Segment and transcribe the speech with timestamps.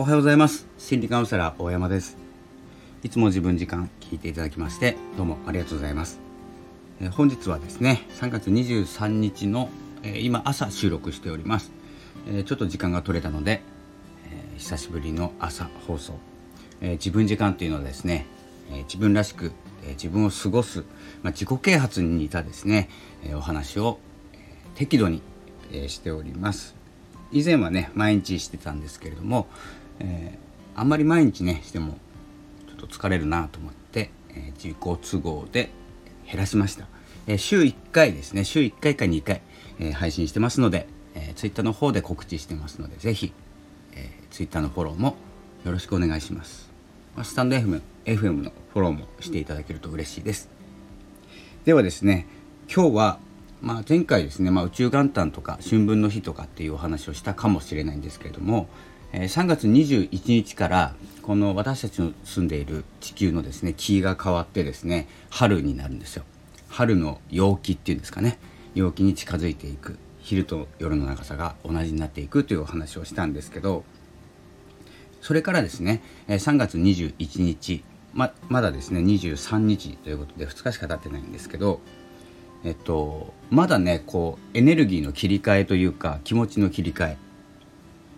[0.00, 0.66] おはようございます。
[0.78, 2.16] 心理カウンセラー大山です。
[3.02, 6.20] いつも自分時間聞いていただきましてどうもありがとうございます、
[7.02, 9.68] え、本日はですね3月23日の、
[10.02, 11.70] え、今朝収録しております、
[12.26, 13.60] え、ちょっと時間が取れたので、
[14.32, 16.14] え久しぶりの朝放送、
[16.80, 18.24] え自分時間というのはですね、
[18.72, 19.52] え自分らしく、
[19.84, 20.78] え自分を過ごす、
[21.22, 22.88] まあ、自己啓発に似たですね、
[23.22, 23.98] えお話を、
[24.76, 25.20] 適度に、
[25.70, 26.80] えしております。
[27.32, 29.46] 以前はね毎日してたんですけれども、
[30.00, 31.96] えー、あんまり毎日ねしても
[32.68, 35.70] ちょっと疲れるなと思って、えー、自己都合で
[36.26, 36.86] 減らしました、
[37.26, 38.44] えー、週1回ですね。
[38.44, 39.42] 週1回か2回、
[39.78, 43.32] え配信してますので、えー、Twitter の方で告知してますので是非、
[43.94, 45.16] えー、Twitter のフォローも
[45.64, 46.70] よろしくお願いします、
[47.16, 50.48] ま、スタンド FM, FM のフォローもしていただけると嬉しいです。
[51.64, 52.26] ではですね
[52.72, 53.18] 今日は
[53.62, 58.68] まあ、前回ですね、まあ、宇宙元旦とか春分の日とかっていうお話をしたかもしれないんですけれども、
[59.12, 66.24] え、3月21日からこの私たちの住んでいる地球のですね気が変わってですね春になるんですよ。
[66.68, 68.38] 春の陽気っていうんですかね。
[68.74, 69.98] 陽気に近づいていく。
[70.22, 73.84] 昼と夜の長さが同じになっていくというお話をしたんですけど
[75.20, 81.80] それからですね3月21日ままだですね23日ということで2日しか経ってないんですけど
[82.62, 87.16] えっと、まだねこうエネルギーの切り替えというか気持ちの切り替え、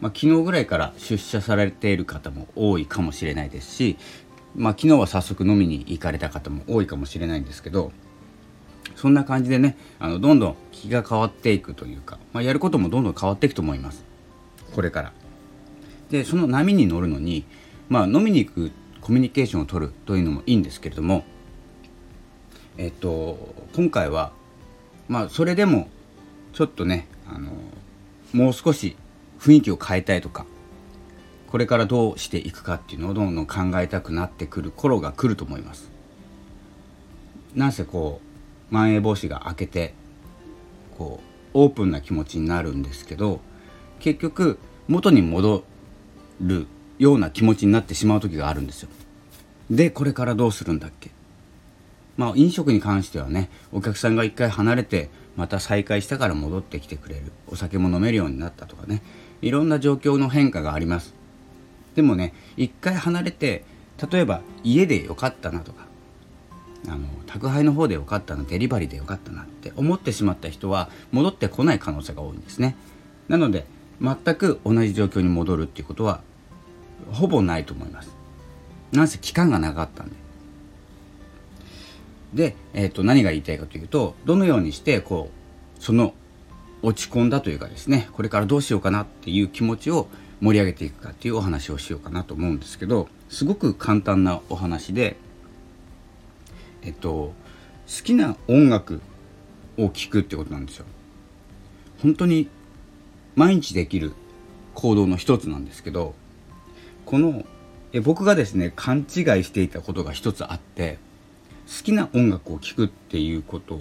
[0.03, 3.97] まあ、昨日ぐらいから出社されている方も多いかもしれないですし、
[4.56, 7.92] まあ、昨日は早速飲みに行かれた方も多いかもしれないんですけど
[8.97, 14.05] そんな感じでねあのどんどん気が変わっていくというか、まあ、やることもどんどん変わっていくと思います
[14.75, 15.12] これから。
[16.11, 17.44] でその波に乗るのに、
[17.89, 21.25] まあ、飲みに行くコミュニケーションを取るというのもいいんですけれども
[22.77, 24.33] えっと今回は
[25.09, 25.89] まあそれでも
[26.53, 27.53] ちょっとねあの
[28.33, 28.97] もう少し
[29.43, 30.47] 雰囲気を変えたいとか
[31.48, 35.91] これからどうしていくかっていうのをどんどん考えたくなってくる頃が来ると思います。
[37.55, 38.22] なんせこ
[38.71, 39.93] うまん延防止が明けて
[40.97, 43.41] こうオープンな気持ちになるんですけど
[44.00, 44.59] 結局
[44.89, 45.65] 元に戻
[46.41, 46.66] る
[46.99, 48.89] ような気持ちになってしまう時があるんですよ。
[49.71, 51.11] でこれからどうするんだっけ
[52.16, 57.32] まあ、飲食に関してはねお客さんが一回離れてまた再開したから戻ってきてくれる。
[57.47, 59.03] お酒も飲めるようになったとかね。
[59.41, 61.15] いろんな状況の変化があります。
[61.94, 63.65] でもね一回離れて
[64.10, 65.87] 例えば家でよかったなとか
[66.88, 72.76] あの宅配の方でよかったなデリバリーでよかったなって思ってしまった人は戻ってこない可能性が多いんですね。
[73.28, 73.66] なので
[74.00, 76.22] 全く同じ状況に戻るっていうことは
[77.12, 78.10] ほぼないと思います。
[78.91, 80.22] なんせ期間が長かったんで。
[82.34, 85.31] で、えー、と何が言いたいかというとどのようにしてこ
[85.78, 86.15] うその
[86.82, 90.09] 落ち込んだというかですねこれからどうしようかなっていう気持ちを
[90.41, 95.16] 盛り上げていくかっていうお話をしようかなと思うんですけどすごく簡単なお話で
[96.82, 97.32] えっと
[97.87, 99.00] 好きな音楽
[99.78, 100.87] を聴くってことなんですよ。
[102.00, 102.48] 本当に
[103.37, 104.12] 毎日できる
[104.75, 106.15] 行動の一つなんですけど
[107.06, 107.44] この
[107.92, 109.04] え僕がですね勘違い
[109.44, 110.98] していたことが一つあって
[111.67, 113.78] 好きな音楽を聴くっていうこと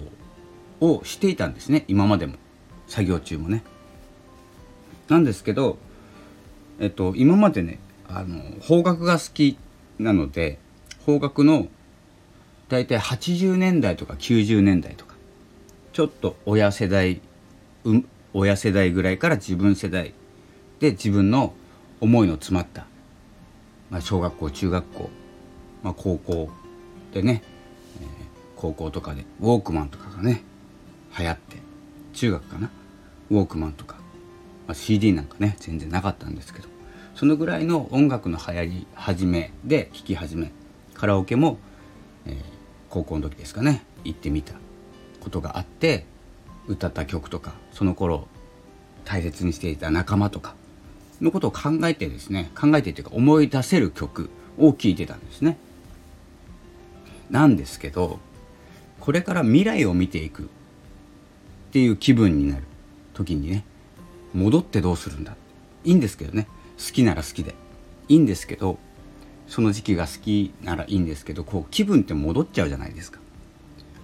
[0.80, 2.36] をしていたんですね今までも
[2.86, 3.62] 作業中もね。
[5.08, 5.78] なんですけど、
[6.78, 7.78] えっと、今までね
[8.08, 9.58] あの邦楽が好き
[9.98, 10.58] なので
[11.04, 11.68] 邦楽の
[12.68, 15.14] 大体80年代とか90年代とか
[15.92, 17.20] ちょっと親世代、
[17.84, 20.14] うん、親世代ぐらいから自分世代
[20.80, 21.52] で自分の
[22.00, 22.86] 思いの詰まった、
[23.90, 25.10] まあ、小学校中学校、
[25.82, 26.50] まあ、高校
[27.12, 27.42] でね
[28.62, 30.44] 高校とかでウォークマンとかがね
[31.18, 31.56] 流行って
[32.12, 32.70] 中学かな？
[33.28, 33.96] ウォークマンとか、
[34.68, 36.68] まあ、CD なんかね全然なかったんですけど。
[37.16, 40.52] そのぐらいの音楽の流行り始めで聴き始め。
[40.94, 41.58] カラオケも、
[42.24, 42.34] えー、
[42.88, 43.82] 高校の時ですかね。
[44.04, 44.54] 行ってみた
[45.20, 46.06] ことがあって
[46.68, 48.28] 歌った曲とかその頃
[49.04, 50.54] 大切にしていた仲間とか
[51.20, 55.58] のことを考えてですね考えてというか思い出せる曲を聴いてたんですね。
[57.28, 58.20] なんですけど
[59.02, 60.44] これから未来を見ていく。
[60.44, 60.46] っ
[61.72, 62.62] ていう気分になる。
[63.14, 63.64] 時にね。
[64.32, 65.34] 戻ってどうするんだ。
[65.84, 66.46] いいんですけどね。
[66.78, 67.56] 好きなら好きで。
[68.08, 68.78] いいんですけど
[69.48, 73.18] その時期が好きならいいんですけどこう気分って戻っちゃうじゃないですか。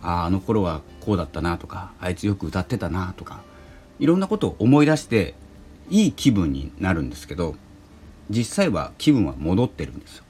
[0.02, 3.42] あああの頃はこうだったなとかあいつよく歌ってたなとか
[3.98, 5.34] いろんなことを思い出して
[5.90, 7.54] いい気分になるんですけど
[8.30, 10.24] 実際は気分は戻ってるんですよ。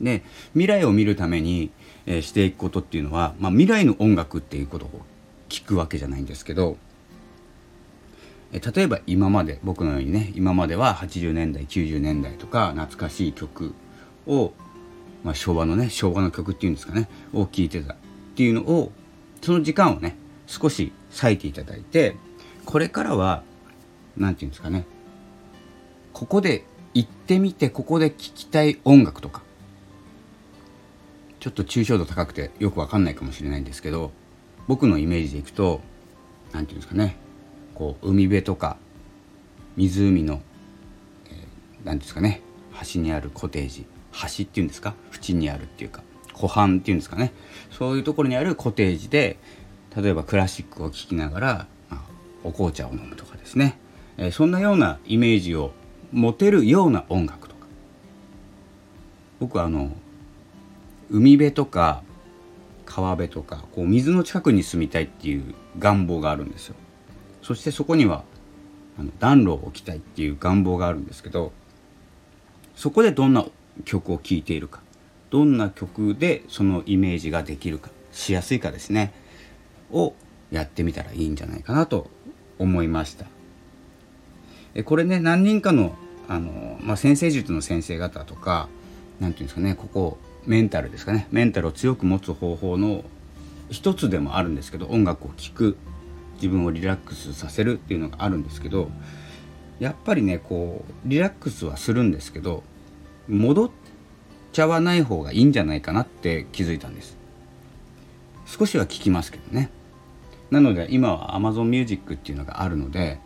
[0.00, 0.22] で
[0.52, 1.70] 未来を見るために
[2.06, 5.02] えー、していくことっていうのは、まあ、未来の音楽っていうことを
[5.48, 6.76] 聞くわけじゃないんですけど、
[8.52, 13.74] 例えば今まで僕のようにね今までは80年代90年代とか懐かしい曲
[14.26, 14.52] を、
[15.24, 17.96] まあ、昭和のね昭和の曲っていうんですかねを聴いてたっ
[18.36, 18.92] ていうのを
[19.42, 20.16] その時間をね
[20.46, 22.16] 少し割いていただいて
[22.64, 23.42] これからは
[24.16, 24.86] 何て言うんですかね
[26.12, 26.64] ここで
[26.94, 29.42] 行ってみてここで聴きたい音楽とか
[31.46, 34.10] ちょっと抽象度高くてよくわかんないかもしれないんですけど
[34.66, 35.80] 僕のイメージでいくと
[36.52, 37.14] 何て言うんですかね。
[37.72, 38.78] こう海辺とか
[39.76, 40.40] 湖の
[41.84, 42.42] 何、えー、ですかね。
[42.72, 43.86] 端にあるコテージ。
[44.10, 44.96] 端っていうんですか？
[45.12, 46.02] 縁にあるっていうか。
[46.32, 47.32] 湖畔っていうんですかね。
[47.70, 49.38] そういうところにあるコテージで
[49.96, 52.00] 例えばクラシックを聴きながら、まあ、
[52.42, 53.78] お紅茶を飲むとかですね、
[54.16, 55.70] えー、そんなようなイメージを
[56.10, 57.66] 持てるような音楽とか。
[59.38, 59.92] 僕はあの
[61.10, 62.02] 海辺とか
[62.84, 66.76] 川辺とかこう水の近くに住みたいっていう願望があるんですよ。
[67.42, 68.24] そしてそこには
[68.98, 71.52] あの暖炉を置きたいっていう願望があるんですけど
[72.74, 73.46] そこでどんな
[73.84, 74.80] 曲を聴いているか
[75.30, 79.12] どんな曲でそのイメージができるかしやすいかですね
[79.92, 80.14] を
[80.50, 82.10] やってみたらいいんじゃないかなと
[82.58, 83.26] 思いました。
[84.74, 85.94] えこれね何人かの
[86.28, 88.68] あの、まあ、先生術の先生方とか
[89.20, 91.26] 何て言うんですかねここメンタルですかね。
[91.30, 93.04] メンタルを強く持つ方法の
[93.70, 95.76] 一つでもあるんですけど音楽を聴く
[96.36, 98.90] 自分をリラックスさせるっていうのがあるんですけど
[99.80, 102.62] やっぱりねこうリラックスはするんですけど
[103.28, 103.70] 戻っ
[104.52, 107.16] ちゃわない方がいいんじゃないかなって気づいたんです。
[108.46, 109.70] 少しは聞きますけどね。
[110.50, 113.18] なので今は Amazon Music っていうのがあるので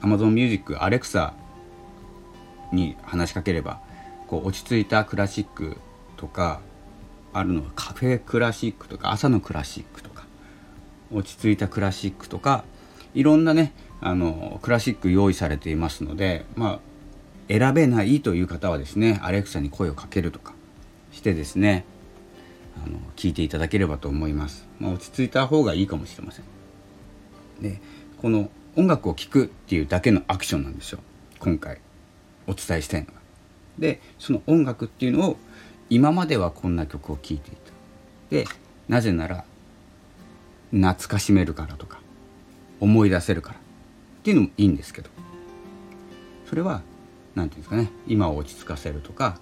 [0.00, 1.34] Amazon Music Alexa
[2.72, 3.80] に話しかければ
[4.26, 5.76] こう落ち着いたクラシック
[6.20, 6.60] とか
[7.32, 10.26] あるのはカフェクラシックとか朝のクラシックとか
[11.10, 12.64] 落ち着いたクラシックとか
[13.14, 13.72] いろんなね
[14.02, 16.80] あのクラシック用意されていますのでまあ
[17.48, 20.52] 選べないという方はですねアレクサに声をかけるとか
[21.10, 21.86] してですね
[22.84, 26.44] あの聞いていただければと思います、まあ、落ち着いた方がいいかもしれません。
[27.62, 27.80] で
[28.18, 31.00] この音楽を聴くっていうだけのアクションなんですよ。
[31.38, 31.80] 今回
[32.46, 33.12] お伝えしたいのが。
[33.78, 35.36] でその音楽っていうのを
[35.90, 37.72] 今まではこんな曲を聴いていた。
[38.30, 38.44] で
[38.88, 39.44] なぜなら
[40.70, 42.00] 懐かしめるからとか
[42.78, 43.58] 思い出せるから。
[43.58, 45.10] っていうのもいいんですけど。
[46.50, 46.82] それは
[47.36, 49.38] 何て言うんですかね今を落ち着かせるとか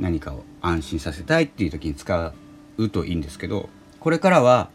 [0.00, 2.32] 何かを安心させたいっていう時に使
[2.78, 3.68] うといいんですけど
[4.00, 4.70] これからは、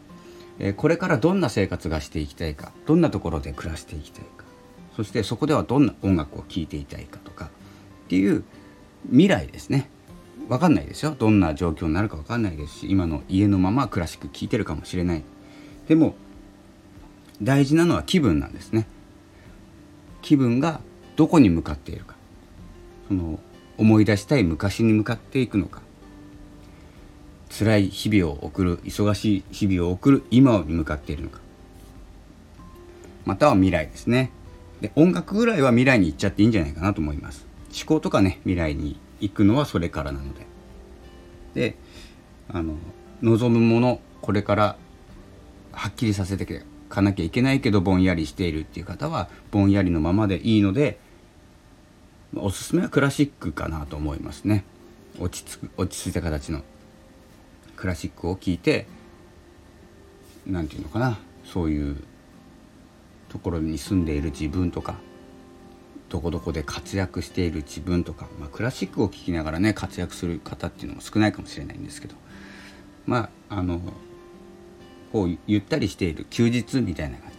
[0.76, 4.44] これからどんな生活がしていきたいかどんなところで暮らしていきたいか
[4.94, 8.44] そしてそこではどんな音楽を聴いていたいかとかっていう
[9.08, 9.88] 未来ですね。
[10.48, 15.24] 分かんないですよどんな状況になるか分かんないですし今の家のままクラシック聴いてるかもしれない。
[15.88, 16.14] でも
[17.40, 18.86] 大事なのは気分なんですね。
[20.20, 20.80] 気分が
[21.16, 22.14] どこに向かっているか。
[23.08, 23.38] その
[23.78, 25.82] 思い出したい昔に向かっていくのか。
[27.50, 31.40] 辛い日々を送る忙しい日々を送る今に向かっているのか。
[33.24, 34.30] または未来ですね。
[34.80, 37.46] で音楽ぐらいは未来に行っちゃっていいんじゃないかなと思います。
[37.74, 40.46] 思考とかね未来に行くのはそれからなので。
[41.54, 41.76] で
[42.48, 42.76] あの
[43.22, 44.76] 望むものこれから
[45.72, 50.98] はっきりさせてかなきゃいけないけどぼんやりしているっていう方はぼんやりのままでいいので
[52.34, 54.64] おすすめはクラシックかなと思いますね。
[55.20, 56.62] 落ち着く落ち着いた形の。
[57.76, 58.86] クラシックを聴いて
[60.46, 61.96] 何て言うのかなそういう
[63.28, 64.96] ところに住んでいる自分とか
[66.12, 72.14] どこどこで活躍している自分とか、まあ、クラシックを聴きながらね活躍する方っていうのも少ないかもしれないんですけど
[73.06, 73.80] まああの
[75.10, 77.36] こうゆったりしている休日みたいな感じ。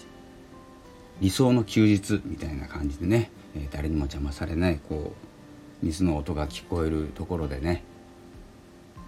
[1.21, 5.13] 理想の休日みたいな感じでねえ誰にも邪魔されないこ
[5.81, 7.83] う水の音が聞こえるところでね、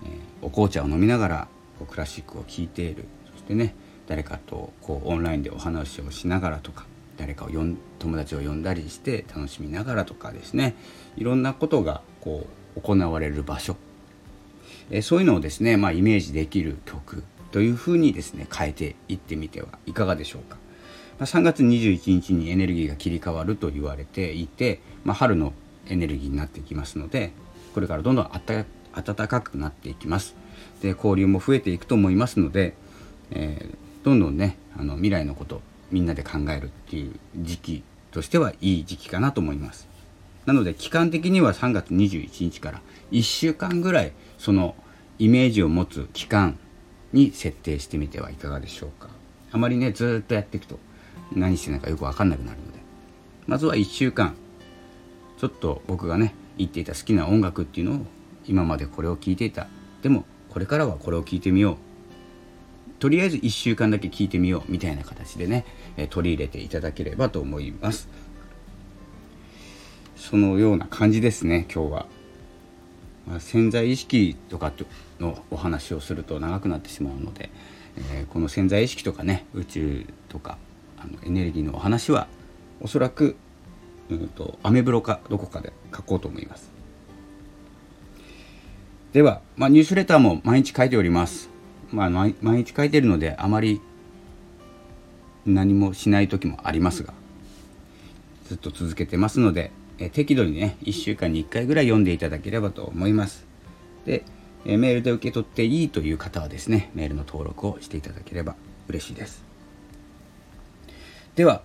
[0.04, 0.08] え
[0.44, 1.48] お紅茶を飲みながら
[1.80, 3.06] こうクラシックを聴いている。
[3.32, 3.74] そしてね
[4.06, 6.86] 誰かとこうオンラインでお話をしながらとか
[7.18, 10.76] 誰かを呼ん友達を呼んだりして楽しみながらとかですね。
[11.18, 13.78] いろんなことがこう行われる場所、
[14.92, 20.58] えそういうのをですね、まあ、イメージできる曲というふうにですね変えていってみてはいかがでしょうか。
[21.20, 25.54] ま3月21日にエネルギーが切り替わると言われていて、まあ、春の
[25.88, 27.32] エネルギーになっていきますので
[27.74, 30.36] これからどんどん暖かくなっていきます。
[30.82, 32.76] で交流も増えていくと思いますので、
[33.32, 35.62] えー、どんどんねあの未来のこと
[35.92, 39.88] みんなで考えるっていう時期としてはいい時期かなと思います。
[40.46, 44.76] なので期間的には3月21日から1週間ぐらいその
[45.18, 46.58] イメージを持つ期間
[47.14, 49.10] に設定してみてはいかがでしょうか。
[49.52, 50.80] あまりねずっとやっていくと
[51.34, 52.80] 何してないかよく分かんなくなるので。
[53.48, 54.36] まずは1週間。
[55.38, 58.06] ちょっと僕がね言っていた好きな音楽っていうのを
[58.48, 59.68] 今までこれを聴いていた。
[60.02, 61.78] でもこれからはこれを聴いてみよう。
[63.00, 65.66] とりあえず1週間だけ聴いてみようみたいな形でね、
[65.98, 68.08] え取り入れていただければと思います。
[70.26, 72.06] そのような感じですね今日は、
[73.28, 74.72] まあ、潜在意識とか
[75.20, 77.52] のお話をすると長くなってしまうので、
[78.12, 80.58] えー、この潜在意識とかね宇宙とか
[80.98, 82.28] あのエネルギーのお話は
[82.82, 83.36] おそらく
[84.10, 86.72] うんとアメブロかどこかで書こうと思います。
[89.14, 91.50] では、まあ、ニュースレターも毎日書いております、
[91.92, 93.82] まあ、毎日書いてるのであまり
[95.46, 97.14] 何もしない時もありますが
[98.48, 103.46] ずっと続けてますのでえ適度にね1週間に1回ぐらい読んでいただければと思います。
[104.06, 104.24] で
[104.66, 108.56] えメールで受け取っていいという方はですねメールの登録をしていただければ
[108.88, 109.44] 嬉しいです。
[111.36, 111.64] では、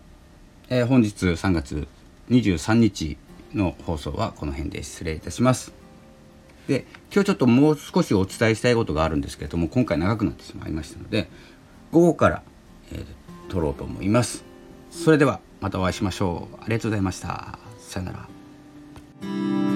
[0.68, 1.86] え、本日3月
[2.28, 3.16] 23日
[3.54, 5.79] の放送はこの辺で失礼いたします。
[6.68, 11.28] で今日ちょっともう少しお伝えしたいことがあるんですけれども今回長くなってしまいましたので
[11.90, 12.42] 午後から、
[12.92, 13.04] えー、
[13.50, 14.44] 撮ろうと思います。
[14.90, 16.56] それではまたお会いしましょう。
[16.56, 17.58] ありがとうございました。
[17.78, 19.69] さよなら。